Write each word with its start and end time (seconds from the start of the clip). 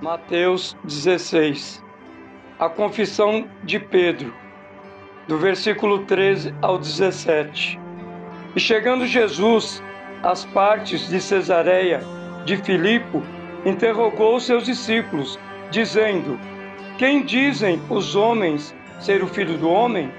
Mateus 0.00 0.74
16 0.84 1.84
A 2.58 2.70
confissão 2.70 3.46
de 3.62 3.78
Pedro, 3.78 4.32
do 5.28 5.36
versículo 5.36 6.06
13 6.06 6.54
ao 6.62 6.78
17. 6.78 7.78
E 8.56 8.60
chegando 8.60 9.06
Jesus 9.06 9.82
às 10.22 10.46
partes 10.46 11.06
de 11.06 11.20
Cesareia 11.20 12.00
de 12.46 12.56
Filipe, 12.56 13.22
interrogou 13.66 14.40
seus 14.40 14.64
discípulos, 14.64 15.38
dizendo: 15.70 16.40
Quem 16.96 17.22
dizem 17.22 17.78
os 17.90 18.16
homens 18.16 18.74
ser 19.00 19.22
o 19.22 19.28
filho 19.28 19.58
do 19.58 19.68
homem? 19.68 20.10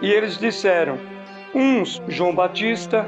E 0.00 0.10
eles 0.10 0.38
disseram: 0.38 0.98
Uns 1.54 2.02
João 2.08 2.34
Batista, 2.34 3.06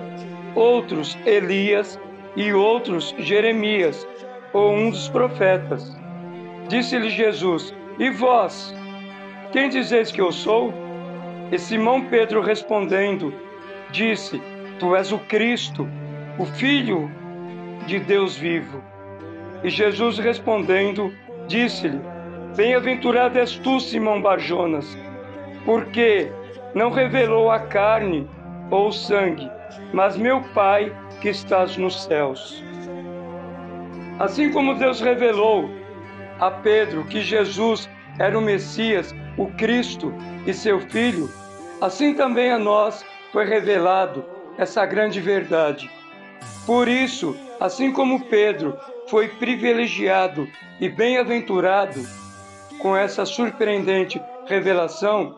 outros 0.54 1.16
Elias 1.24 1.98
e 2.36 2.52
outros 2.52 3.14
Jeremias 3.18 4.06
ou 4.52 4.72
um 4.72 4.90
dos 4.90 5.08
profetas. 5.08 5.96
Disse-lhe 6.68 7.10
Jesus: 7.10 7.74
E 7.98 8.10
vós? 8.10 8.74
Quem 9.52 9.68
dizeis 9.68 10.10
que 10.12 10.20
eu 10.20 10.30
sou? 10.30 10.72
E 11.50 11.58
Simão 11.58 12.02
Pedro 12.06 12.40
respondendo, 12.40 13.34
disse: 13.90 14.40
Tu 14.78 14.94
és 14.94 15.12
o 15.12 15.18
Cristo, 15.18 15.88
o 16.38 16.44
Filho 16.44 17.10
de 17.86 17.98
Deus 17.98 18.36
vivo. 18.36 18.82
E 19.62 19.68
Jesus 19.68 20.18
respondendo, 20.18 21.12
disse-lhe: 21.46 22.00
Bem-aventurado 22.56 23.38
és 23.38 23.56
tu, 23.58 23.80
Simão 23.80 24.22
Barjonas, 24.22 24.96
porque 25.64 26.30
não 26.74 26.90
revelou 26.90 27.50
a 27.50 27.58
carne 27.58 28.28
ou 28.70 28.88
o 28.88 28.92
sangue, 28.92 29.50
mas 29.92 30.16
meu 30.16 30.40
Pai 30.54 30.92
que 31.20 31.28
estás 31.28 31.76
nos 31.76 32.04
céus. 32.04 32.64
Assim 34.20 34.52
como 34.52 34.74
Deus 34.74 35.00
revelou 35.00 35.70
a 36.38 36.50
Pedro 36.50 37.06
que 37.06 37.22
Jesus 37.22 37.88
era 38.18 38.38
o 38.38 38.42
Messias, 38.42 39.14
o 39.38 39.46
Cristo 39.46 40.12
e 40.46 40.52
seu 40.52 40.78
Filho, 40.78 41.30
assim 41.80 42.12
também 42.12 42.50
a 42.50 42.58
nós 42.58 43.02
foi 43.32 43.46
revelado 43.46 44.22
essa 44.58 44.84
grande 44.84 45.22
verdade. 45.22 45.90
Por 46.66 46.86
isso, 46.86 47.34
assim 47.58 47.92
como 47.92 48.26
Pedro 48.26 48.76
foi 49.08 49.28
privilegiado 49.28 50.46
e 50.78 50.86
bem-aventurado 50.86 52.06
com 52.78 52.94
essa 52.94 53.24
surpreendente 53.24 54.20
revelação, 54.46 55.34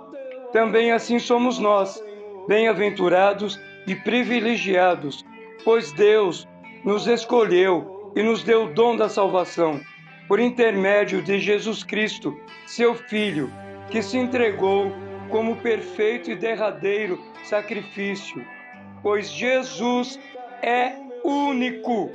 também 0.52 0.90
assim 0.90 1.20
somos 1.20 1.56
nós, 1.56 2.02
bem-aventurados 2.48 3.60
e 3.86 3.94
privilegiados, 3.94 5.24
pois 5.64 5.92
Deus 5.92 6.48
nos 6.84 7.06
escolheu 7.06 7.91
e 8.14 8.22
nos 8.22 8.42
deu 8.42 8.64
o 8.64 8.72
dom 8.72 8.96
da 8.96 9.08
salvação, 9.08 9.80
por 10.28 10.38
intermédio 10.38 11.22
de 11.22 11.38
Jesus 11.38 11.82
Cristo, 11.82 12.38
seu 12.66 12.94
Filho, 12.94 13.52
que 13.90 14.02
se 14.02 14.18
entregou 14.18 14.92
como 15.28 15.56
perfeito 15.56 16.30
e 16.30 16.36
derradeiro 16.36 17.18
sacrifício, 17.44 18.44
pois 19.02 19.30
Jesus 19.30 20.18
é 20.62 20.94
único 21.24 22.10